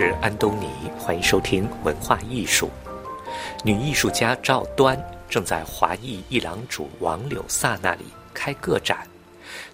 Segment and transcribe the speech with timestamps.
[0.00, 0.66] 是安东尼，
[0.98, 2.70] 欢迎收听文化艺术。
[3.62, 9.06] 女艺术家赵端正在华裔艺廊主王柳萨那里开个展，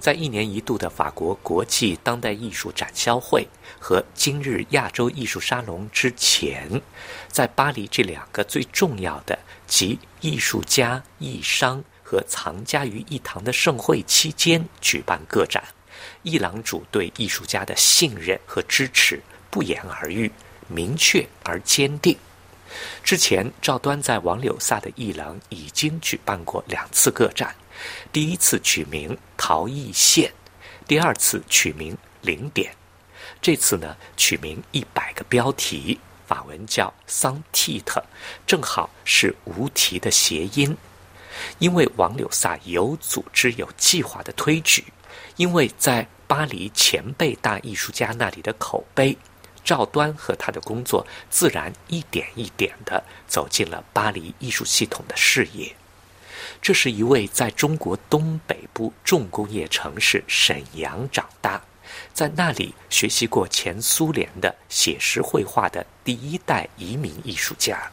[0.01, 3.47] 在一年一度的法国国际当代艺术展销会
[3.79, 6.83] 和今日亚洲艺术沙龙之前，
[7.29, 9.39] 在巴黎这两个最重要的
[9.69, 15.63] 集艺术家、艺商和藏家于一堂的盛会期间举办个展。
[16.25, 19.23] 艺廊主对艺术家的信任和支持
[19.57, 20.31] 不言而喻，
[20.69, 22.15] 明确而坚定。
[23.03, 27.57] 之前，赵端在王柳萨的艺廊已经举办过两次个展，
[28.13, 30.31] 第一次取名“陶艺线”，
[30.87, 32.71] 第二次取名“零点”。
[33.41, 38.05] 这次呢，取名一百个标题，法文叫桑蒂特，
[38.47, 40.77] 正好是无题的谐音。
[41.59, 44.85] 因为王柳萨有组织、有计划的推举。
[45.37, 49.17] 因为在巴黎前辈大艺术家那里的口碑，
[49.67, 55.75] 赵端和他的工作自然一点一点地走进了巴黎艺术系统的视野。
[56.63, 61.61] 这是一位在中国东北部重工业城市沈阳长大，
[62.15, 67.91] 在那里学习过前苏联的写实绘画的第一代移民艺术家，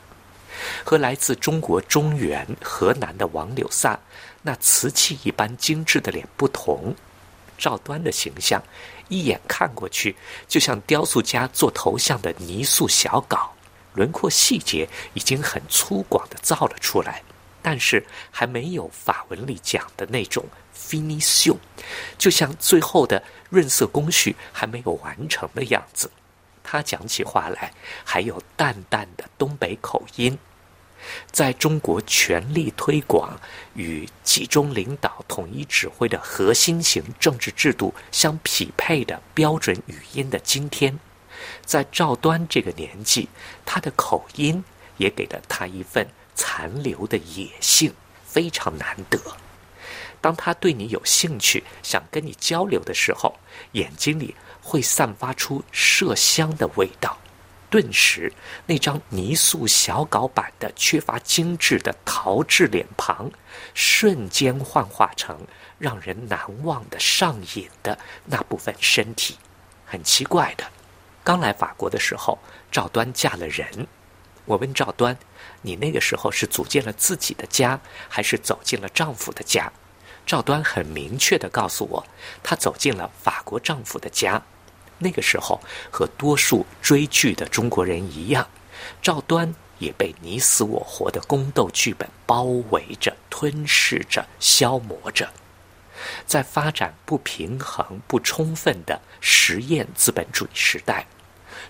[0.84, 4.00] 和来自中国中原河南的王柳萨
[4.44, 6.96] 那瓷器一般精致的脸不同。
[7.58, 8.62] 赵端的形象，
[9.09, 10.16] 一眼看过去，
[10.48, 13.54] 就像雕塑家做头像的泥塑小稿，
[13.94, 17.22] 轮廓细节已经很粗犷的造了出来，
[17.62, 20.45] 但是还没有法文里讲的那种
[20.76, 21.58] finition，
[22.18, 26.10] 就像最后的润色工序还没有完成的样子。
[26.64, 27.73] 他讲起话来
[28.04, 30.38] 还有淡淡的东北口音。
[31.32, 33.40] 在中国全力推广
[33.76, 41.00] 与集中领导、统一指挥的核心型政治制度相匹配的标准语音的今天，
[41.66, 43.27] 在赵端这个年纪，
[43.66, 44.64] 他的口音
[44.98, 47.94] 也给了他一份残留的野性，
[48.26, 49.20] 非常难得。
[50.22, 53.38] 当他对你有兴趣，想跟你交流的时候，
[53.73, 57.17] 眼睛里会散发出麝香的味道。
[57.73, 58.32] 顿时，
[58.67, 63.32] 那张泥塑小稿版的、缺乏精致的陶制脸庞，
[63.73, 65.36] 瞬间幻化成
[65.80, 69.39] 让人难忘的上瘾的那部分身体。
[69.88, 70.64] 很奇怪的，
[71.23, 72.38] 刚来法国的时候，
[72.72, 73.88] 赵端嫁了人。
[74.45, 75.17] 我问赵端
[75.64, 79.73] ：“你那个时候是组建了自己的家，还是走进了丈夫的家？”
[80.28, 82.06] 赵端很明确地告诉我
[82.44, 84.39] ：“她走进了法国丈夫的家。”
[85.03, 88.47] 那个时候，和多数追剧的中国人一样，
[89.02, 95.30] 赵端也被你死我活的宫斗剧本包围着、吞噬着、消磨着。
[96.25, 101.05] 在发展不平衡、不充分的实验资本主义时代，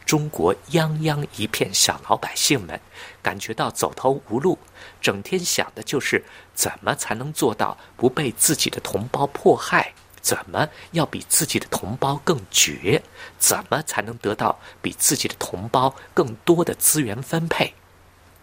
[0.05, 2.79] 中国泱泱一片小老百姓们
[3.21, 4.57] 感觉到走投无路，
[5.01, 6.23] 整天想的就是
[6.55, 9.93] 怎么才能做到不被自己的同胞迫害。
[10.23, 13.03] 怎么要比自己的同胞更绝？
[13.37, 17.71] 怎么才能得到比自己的同胞更多的资源分配？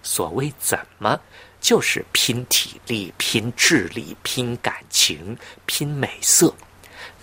[0.02, 1.18] 所谓怎么，
[1.60, 6.54] 就是拼体力、拼智力、拼感情、拼美色。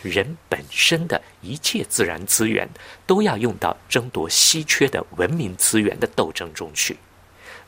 [0.01, 2.67] 人本身的一切自然资源
[3.05, 6.97] 都要用到争夺稀缺的文明资源的斗争中去。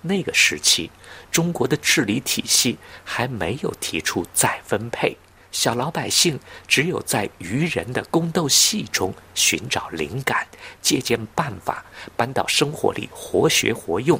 [0.02, 0.90] 那个时期，
[1.32, 5.16] 中国的治理体系还没有提出再分配。
[5.52, 10.48] 小老百姓只有在愚人的宫斗戏中寻找灵感，
[10.82, 11.84] 借鉴办法，
[12.16, 14.20] 搬到生活里活学活用，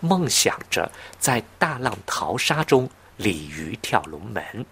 [0.00, 4.64] 梦想着在大浪淘沙中鲤鱼跳龙门。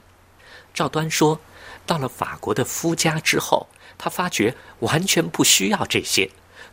[0.73, 1.41] 赵端说
[1.85, 3.67] ：“到了法国的夫家之后，
[3.99, 6.31] 他发觉完全不需要这些，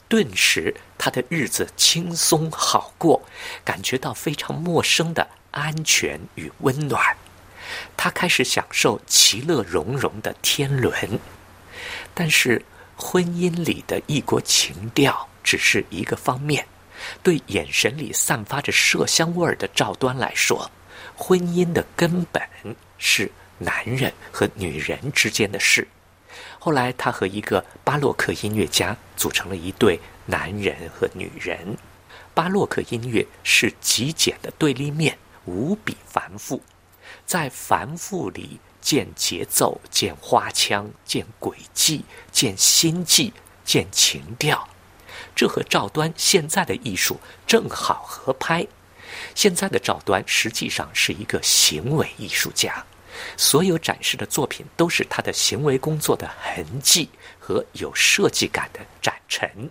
[0.07, 3.23] 顿时他的日子轻松好过，
[3.63, 7.17] 感觉到非常陌生的安全与温暖。”
[7.95, 10.93] 他开始享受其乐融融的天伦，
[12.13, 12.63] 但是
[12.95, 16.65] 婚姻里的异国情调只是一个方面。
[17.21, 20.69] 对眼神里散发着麝香味儿的赵端来说，
[21.15, 22.41] 婚姻的根本
[22.97, 25.85] 是男人和女人之间的事。
[26.57, 31.77] 后来，他和一个巴洛克音乐家组成了一对男人和女人。
[32.33, 36.61] 巴洛克音乐是极简的对立面，无比繁复。
[37.25, 43.33] 在繁复里见节奏，见花腔，见轨迹，见心计，
[43.63, 44.67] 见情调，
[45.35, 48.67] 这和赵端现在的艺术正好合拍。
[49.35, 52.83] 现在的赵端实际上是一个行为艺术家，
[53.37, 57.09] 所有展示的作品都是他的行为工作的痕迹
[57.39, 59.69] 和有设计感的展陈。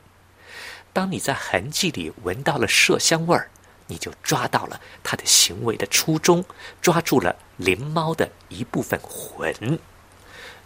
[0.93, 3.51] 当你在痕迹里闻到了麝香味儿，
[3.93, 6.43] 你就抓到了他的行为的初衷，
[6.81, 9.79] 抓住了灵猫的一部分魂。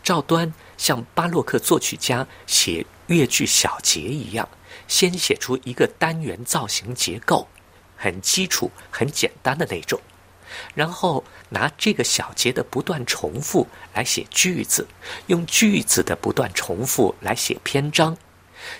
[0.05, 4.49] 赵端像巴洛克作曲家写乐句小节一样，
[4.87, 7.49] 先写出一个单元造型结构，
[7.97, 10.01] 很基础、很简单的那种，
[10.77, 14.87] 然后拿这个小节的不断重复来写句子，
[15.27, 18.17] 用句子的不断重复来写篇章，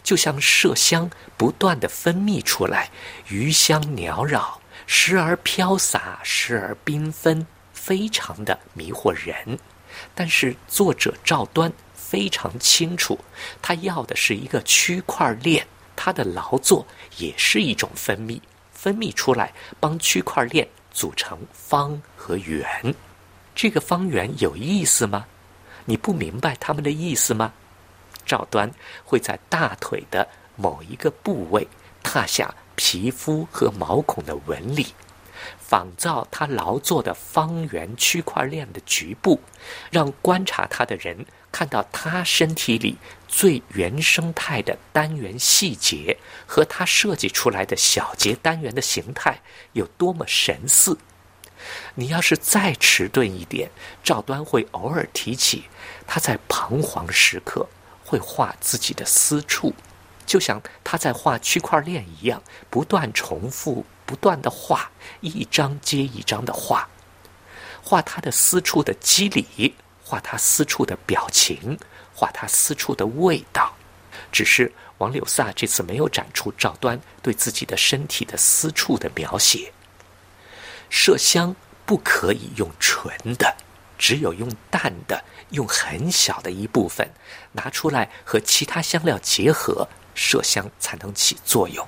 [0.03, 2.91] 就像麝香不断的分泌出来，
[3.29, 9.59] 余香缭绕，时而飘洒，时而缤纷，非常的迷惑人。
[10.15, 13.19] 但是作者赵端非常清楚，
[13.63, 16.87] 他要的是一个区块链，他的劳作
[17.17, 18.41] 也是一种分泌，
[18.73, 22.67] 分泌出来帮区块链组成方和圆。
[23.55, 25.27] 这个方圆有意思吗？
[25.87, 27.53] 你不明白他们的意思吗？
[28.27, 28.71] 赵端
[29.05, 31.67] 会在大腿的某一个部位
[32.03, 34.89] 踏下皮肤和毛孔的纹理。
[35.59, 39.41] 仿造他劳作的方圆区块链的局部，
[39.91, 42.97] 让观察他的人看到他身体里
[43.29, 49.41] 最原生态的单元细节和他设计出来的小节单元的形态
[49.73, 50.97] 有多么神似。
[51.97, 53.71] 你要是再迟钝一点，
[54.03, 55.65] 赵端会偶尔提起
[56.07, 57.69] 他在彷徨时刻
[58.07, 59.75] 会画自己的私处，
[60.25, 63.85] 就像他在画区块链一样，不断重复。
[64.09, 64.89] 不断的画，
[65.21, 66.89] 一张接一张的画，
[67.83, 69.75] 画他的私处的肌理，
[70.05, 71.77] 画他私处的表情，
[72.15, 73.75] 画他私处的味道。
[74.31, 79.73] 只是王柳萨这次没有展出赵端对自己的身体的私处的描写。
[80.89, 83.57] 麝香不可以用纯的，
[83.99, 87.09] 只有用淡的，用很小的一部分
[87.53, 91.87] 拿出来和其他香料结合，麝香才能起作用。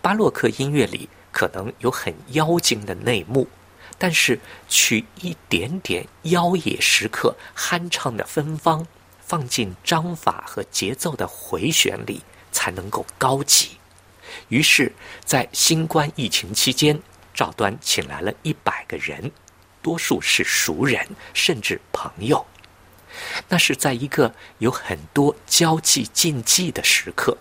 [0.00, 3.46] 巴洛克音乐里可能有很妖精的内幕，
[3.98, 8.86] 但是取一点点妖冶时刻酣畅的芬芳，
[9.20, 12.22] 放进章法和节奏的回旋里，
[12.52, 13.78] 才能够高级。
[14.48, 14.92] 于是，
[15.24, 17.00] 在新冠疫情期间，
[17.34, 19.30] 赵端请来了一百个人，
[19.86, 22.44] 多数是熟人，甚至朋友。
[23.48, 27.38] 那是在一个有很多交际禁忌的时刻。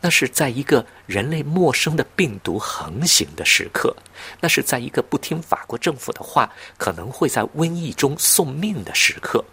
[0.00, 3.96] 那是在一个人类陌生的病毒横行的时刻，
[4.40, 9.44] 那是在一个不听法国政府的话，可能会在瘟疫中送命的时刻。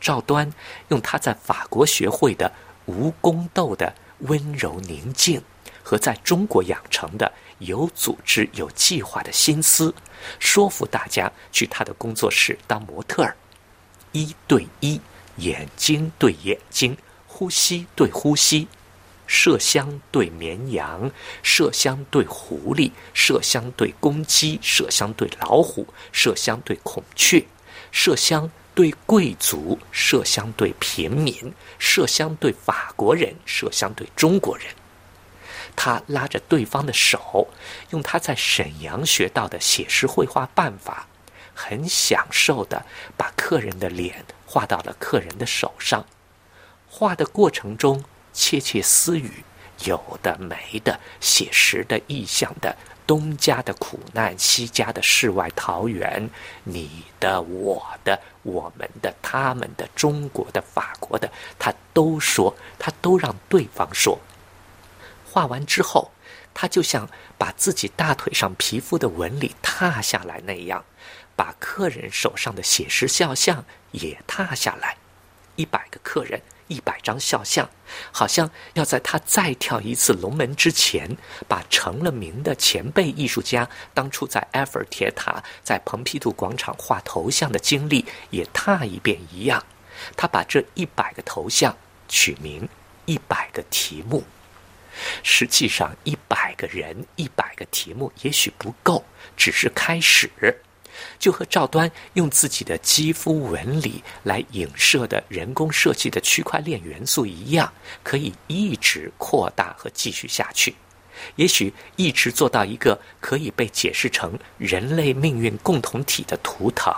[0.00, 0.52] 赵端
[0.88, 2.50] 用他在法国学会的
[2.86, 5.40] 无宫斗的温柔宁静，
[5.84, 9.94] 和在中国养成的有组织有计划的心思，
[10.40, 13.36] 说服大家去他的工作室当模特儿，
[14.10, 15.00] 一对一，
[15.36, 16.96] 眼睛对眼睛，
[17.28, 18.66] 呼吸对呼吸。
[19.26, 21.10] 麝香对绵羊，
[21.42, 27.42] 麝香对狐狸，麝香对公鸡，麝香对老虎，麝香对孔雀，
[27.90, 34.66] 麝香对贵族，麝香对平民，麝香对法国人，麝香对中国人。
[35.76, 37.48] 他拉着对方的手，
[37.90, 41.06] 用他在沈阳学到的写实绘画办法，
[41.54, 42.84] 很享受的
[43.16, 46.04] 把客人的脸画到了客人的手上。
[46.88, 48.04] 画的过程中。
[48.36, 49.44] 窃窃私语，
[49.84, 56.28] 有的没的，写实的、意象的，东家的苦难，西家的世外桃源，
[56.64, 64.18] 你的、我的、我们的、他们的、中国的、法国的，他都说，他都让对方说。
[65.34, 66.12] 画完之后，
[66.54, 70.84] 他就像把自己大腿上皮肤的纹理踏下来那样，
[71.34, 74.96] 把客人手上的写实肖像也踏下来，
[75.56, 76.40] 一百个客人。
[76.68, 77.68] 一百张肖像，
[78.10, 81.14] 好像要在他再跳一次龙门之前，
[81.46, 89.62] 把成了名的前辈艺术家当初在埃菲尔铁塔、在蓬皮杜广场画头像的经历也踏一遍一样。
[90.16, 91.76] 他把这一百个头像
[92.08, 92.66] 取名
[93.04, 94.24] “一百个题目”。
[95.22, 99.04] 实际上，一百个人、一百个题目也许不够，
[99.36, 100.30] 只是开始。
[101.18, 107.72] 就和赵端用自己的肌肤纹理来影射的人工设计的区块链元素一样，
[108.04, 110.72] 可以一直扩大和继续下去，
[111.34, 116.94] 也许一直做到一个可以被解释成人类命运共同体的图腾。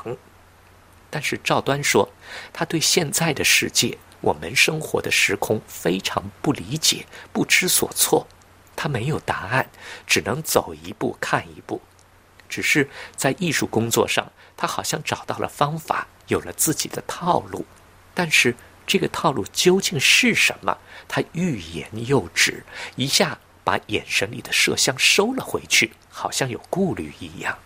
[1.09, 2.07] 但是赵端说，
[2.53, 8.27] 他对现在的世界，我们生活的时空非常不理解，不知所措，
[8.75, 9.71] 他没有答案，
[10.05, 11.81] 只能走一步看一步。
[12.49, 17.65] 只是在艺术工作上，他好像找到了方法，有了自己的套路。
[18.15, 20.77] 但是这个套路究竟是什么？
[21.07, 22.65] 他欲言又止，
[22.97, 27.57] 一下把眼神里的麝香收了回去，好像有顾虑一样。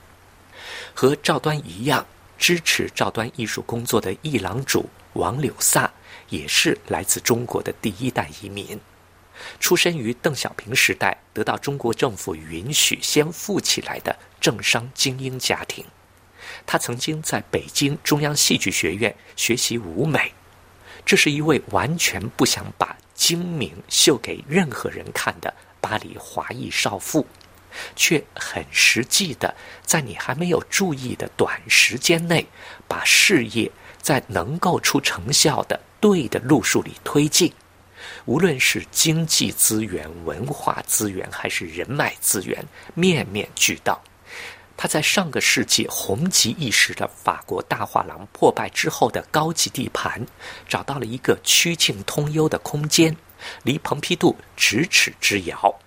[0.93, 5.93] 和赵端一样，支持赵端艺术工作的艺廊主王柳萨，
[6.29, 8.79] 也是来自中国的第一代移民，
[9.59, 15.85] 出身于邓小平时代，得到中国政府允许先富起来的政商精英家庭。
[16.67, 20.33] 他曾经在北京中央戏剧学院学习舞美，
[21.05, 27.27] 这是一位完全不想把精明秀给任何人看的巴黎华裔少妇，
[27.95, 32.47] 却很实际的在你还没有注意的短时间内，
[32.89, 37.53] 把事业在能够出成效的对的路数里推进，
[38.25, 42.65] 无论是经济资源、文化资源还是人脉资源，
[42.95, 44.01] 面面俱到。
[44.77, 50.27] 他在上个世纪红极一时的法国大画廊破败之后的高级地盘，
[50.67, 53.15] 找到了一个曲径通幽的空间，
[53.63, 55.79] 离蓬皮杜咫尺之遥。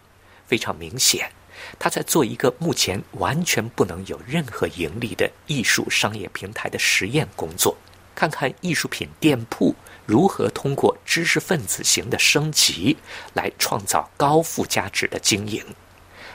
[0.45, 1.31] 非常明显，
[1.79, 7.75] 他在做一个目前完全不能有任何盈利的艺术商业平台的实验工作，
[8.15, 12.97] 看看艺术品店铺如何通过知识分子型的升级
[13.33, 15.63] 来创造高附加值的经营。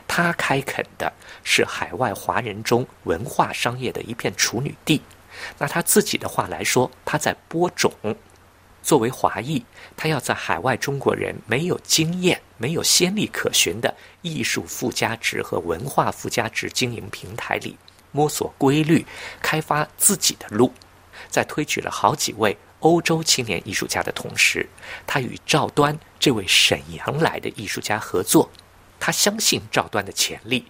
[0.07, 1.13] 他开垦的
[1.45, 5.03] 是海外华人中文化商业的一片处女地。
[5.59, 7.93] 拿他自己的话来说，他在播种。
[8.83, 9.63] 作为华裔，
[9.97, 17.77] 他要在海外中国人没有经验、没有先例可循的艺术附加值和文化附加值经营平台里
[18.13, 19.05] 摸索规律，
[19.43, 20.73] 开发自己的路。
[21.29, 24.69] 在推举了好几位欧洲青年艺术家的同时，
[25.07, 28.51] 他与赵端这位沈阳来的艺术家合作。
[29.01, 30.67] 他相信赵端的潜力，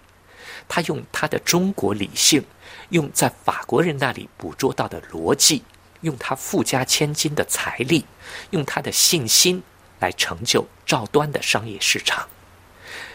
[0.67, 2.45] 他用他的中国理性，
[2.89, 5.63] 用在法国人那里捕捉到的逻辑，
[6.01, 8.05] 用他富家千金的财力，
[8.51, 9.63] 用他的信心
[9.99, 12.27] 来成就赵端的商业市场。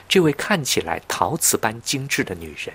[0.08, 2.74] 这位看起来陶瓷般精致的女人，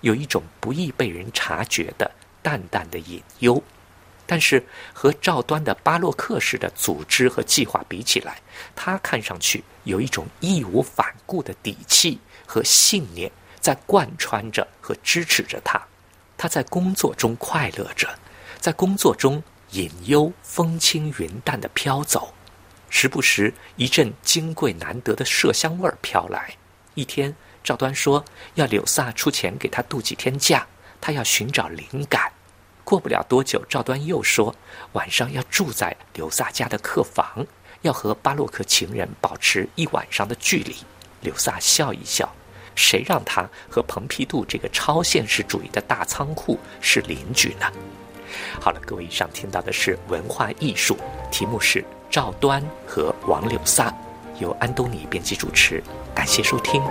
[0.00, 3.62] 有一种不易被人察觉的淡淡的隐忧。
[4.30, 8.40] 但是和赵端的巴洛克式的组织和计划比起来，
[8.76, 15.82] 他看上去有一种义无反顾的底气和信念在贯穿着和支持着他。
[16.38, 18.08] 他在工作中快乐着，
[18.60, 22.32] 在工作中隐忧风轻云淡的飘走，
[22.88, 26.54] 时不时一阵金贵难得的麝香味儿飘来。
[26.94, 27.34] 一天，
[27.64, 30.64] 赵端说要柳萨出钱给他度几天假，
[31.00, 32.30] 他要寻找灵感。
[32.90, 34.52] 过不了多久，赵端又说
[34.94, 37.46] 晚上要住在刘萨家的客房，
[37.82, 40.74] 要和巴洛克情人保持一晚上的距离。
[41.20, 42.28] 刘萨笑一笑，
[42.74, 47.66] 谁让他和蓬皮杜这个超现实主义的大仓库是邻居呢？
[48.60, 50.96] 好了，各位，以上听到的是文化艺术，
[51.30, 53.94] 题目是赵端和王柳萨，
[54.40, 55.80] 由安东尼编辑主持，
[56.12, 56.82] 感谢收听。